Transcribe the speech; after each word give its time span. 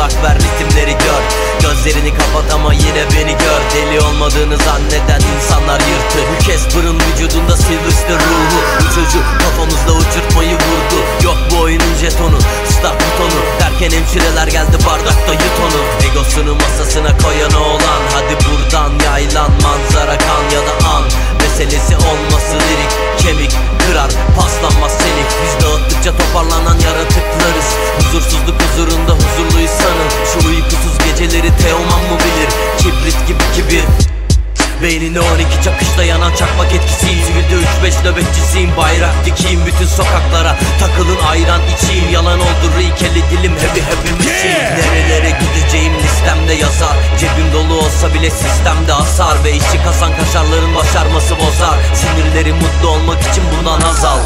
kulak 0.00 0.24
ver 0.24 0.34
ritimleri 0.34 0.92
gör. 0.92 1.22
Gözlerini 1.62 2.10
kapat 2.10 2.54
ama 2.54 2.72
yine 2.74 3.04
beni 3.16 3.32
gör. 3.32 3.60
Deli 3.74 4.00
olmadığını 4.00 4.56
zanneden 4.56 5.20
insanlar 5.36 5.80
yırtı. 5.80 6.18
Bu 6.30 6.44
Casper'ın 6.44 7.00
vücudunda 7.00 7.56
Sylvester 7.56 8.14
ruhu. 8.16 8.60
Bu 8.80 8.94
çocuk 8.94 9.24
kafamızda 9.38 9.92
uçurtmayı 9.92 10.54
vurdu. 10.54 10.98
Yok 11.24 11.36
bu 11.50 11.60
oyunun 11.60 11.94
jetonu 12.00 12.38
Start 12.68 12.94
butonu. 12.94 13.40
Derken 13.60 13.90
hemşireler 13.98 14.46
geldi 14.46 14.76
bardakta 14.86 15.32
yut 15.32 15.56
onu. 15.66 16.10
Egosunu 16.10 16.54
masasına 16.54 17.18
koyan 17.18 17.52
oğlan. 17.52 18.02
Hadi 18.14 18.34
buradan 18.44 18.92
yaylan 19.04 19.50
manzara 19.62 20.18
kan 20.18 20.44
ya 20.54 20.60
da 20.60 20.88
an. 20.88 21.04
Meselesi 21.40 21.96
olması 21.96 22.54
lirik 22.54 22.92
Kemik 23.18 23.52
kırar 23.86 24.10
paslanmaz 24.36 24.92
senik 24.92 25.30
Biz 25.44 25.64
dağıttıkça 25.64 26.12
toparlanan 26.16 26.78
yaratıklarız. 26.78 27.68
Huzursuzluk 27.98 28.54
huzurunda 28.62 29.14
geceleri 31.50 31.62
Teoman 31.62 32.02
mı 32.02 32.18
bilir? 32.18 32.48
Kibrit 32.78 33.28
gibi 33.28 33.44
kibir 33.54 33.84
Beynine 34.82 35.20
12 35.20 35.62
çakışla 35.64 36.04
yanan 36.04 36.34
çakmak 36.34 36.72
etkisiyim 36.72 37.18
Sivilde 37.24 37.66
3-5 37.84 38.04
nöbetçisiyim. 38.04 38.76
Bayrak 38.76 39.14
dikeyim 39.26 39.66
bütün 39.66 39.86
sokaklara. 39.86 40.56
Takılın 40.80 41.18
ayran 41.30 41.60
içeyim. 41.76 42.10
Yalan 42.12 42.40
oldu 42.40 42.66
rikeli 42.78 43.22
dilim. 43.30 43.52
Heavy 43.52 43.80
hepimiz 43.80 44.26
Yeah! 44.26 44.78
Nerelere 44.78 45.30
gideceğim 45.30 45.92
listemde 46.02 46.52
yazar. 46.52 46.96
Cebim 47.18 47.52
dolu 47.52 47.78
olsa 47.78 48.14
bile 48.14 48.30
sistemde 48.30 48.92
hasar 48.92 49.44
Ve 49.44 49.52
işi 49.52 49.82
kasan 49.84 50.12
kaşarların 50.16 50.74
başarması 50.74 51.34
bozar. 51.36 51.78
Sinirleri 51.94 52.52
mutlu 52.52 52.88
olmak 52.88 53.20
için 53.22 53.44
bundan 53.58 53.80
azal 53.80 54.18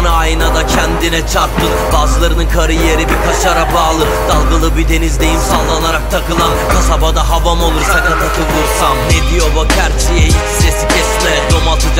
kafanı 0.00 0.16
aynada 0.16 0.66
kendine 0.66 1.26
çarptın 1.26 1.70
Bazılarının 1.92 2.48
kariyeri 2.48 3.08
bir 3.08 3.18
kaşara 3.26 3.74
bağlı. 3.74 4.06
Dalgalı 4.28 4.76
bir 4.76 4.88
denizdeyim 4.88 5.40
sallanarak 5.40 6.10
takılan 6.10 6.50
Kasabada 6.72 7.30
havam 7.30 7.62
olur. 7.62 7.82
Sakat 7.86 8.12
atı 8.12 8.42
vursam. 8.42 8.96
Ne 9.10 9.30
diyor 9.30 9.46
bak 9.56 9.72
herçiye 9.78 10.26
hiç 10.28 10.34
sesi 10.34 10.88
kesme. 10.88 11.32
Domaltacak 11.50 11.99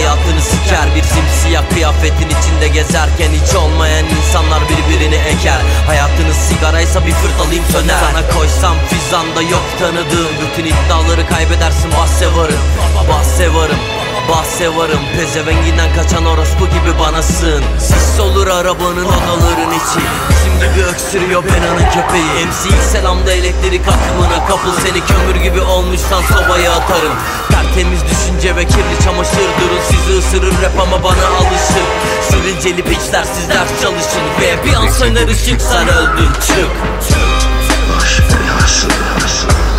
hayatını 0.00 0.40
siker. 0.40 0.94
Bir 0.94 1.02
simsiyah 1.02 1.70
kıyafetin 1.70 2.28
içinde 2.40 2.68
gezerken 2.68 3.30
Hiç 3.30 3.54
olmayan 3.54 4.06
insanlar 4.06 4.60
birbirini 4.68 5.14
eker. 5.14 5.60
Hayatınız 5.86 6.36
sigaraysa 6.36 7.06
bir 7.06 7.12
fırtalayım 7.12 7.64
söner. 7.72 8.00
Sana 8.00 8.28
koysam 8.34 8.76
fizanda 8.88 9.42
yok 9.42 9.64
tanıdığım. 9.78 10.32
Bütün 10.42 10.64
iddiaları 10.64 11.28
kaybedersin 11.28 11.90
bahse 11.92 12.26
varım. 12.36 12.60
Bahse 13.10 13.54
varım 13.54 13.78
Bahse 14.30 14.76
varım. 14.76 15.00
Pezevenginden 15.16 15.94
kaçan 15.94 16.26
orospu 16.26 16.66
gibi 16.66 16.98
bana 17.00 17.22
sığın. 17.22 17.64
Sis 17.78 18.20
olur 18.20 18.46
arabanın 18.46 19.04
odaların 19.04 19.70
içi. 19.70 20.00
Bizim 20.30 20.72
gibi 20.72 20.84
öksürüyor 20.84 21.42
penanın 21.42 21.90
köpeği. 21.94 22.46
MC 22.46 22.82
selamda 22.92 23.32
elektrik 23.32 23.80
akımına 23.88 24.46
kapıl. 24.48 24.72
Seni 24.72 25.00
kömür 25.06 25.42
gibi 25.42 25.60
olmuşsan 25.60 26.22
sobaya 26.22 26.72
atarım 26.72 27.12
Tertemiz 27.74 28.00
düşünce 28.04 28.56
ve 28.56 28.64
kirli 28.64 29.04
çamaşır 29.04 29.36
durun 29.36 29.80
Sizi 29.90 30.18
ısırır 30.18 30.52
rap 30.62 30.80
ama 30.82 31.04
bana 31.04 31.26
alışır 31.26 31.86
Sivilceli 32.30 32.82
piçler 32.82 33.24
siz 33.24 33.48
ders 33.48 33.82
çalışın 33.82 34.22
Ve 34.40 34.64
bir 34.64 34.74
an 34.74 34.88
söner 34.88 35.28
ışık 35.28 35.60
sen 35.62 35.88
öldün 35.88 36.32
çık 36.46 36.70
Baş 37.96 38.18
belası 38.18 38.86
Afacan 38.86 39.69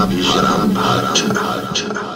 Shabbat 0.00 1.14
Shalom. 1.76 2.09